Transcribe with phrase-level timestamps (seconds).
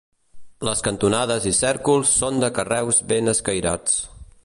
[0.67, 4.05] Les cantonades i cèrcols són de carreus ben escairats.